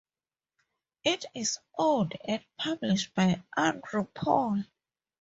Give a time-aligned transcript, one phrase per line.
[1.03, 4.63] It is owned and published by Andrew Paul.